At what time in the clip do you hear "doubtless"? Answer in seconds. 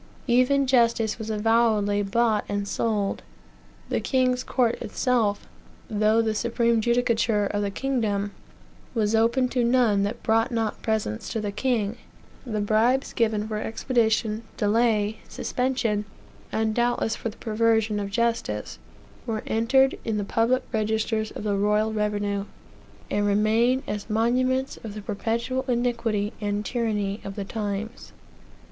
16.73-17.15